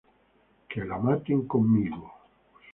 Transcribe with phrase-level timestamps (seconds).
[0.71, 2.05] Que la maten conmigo!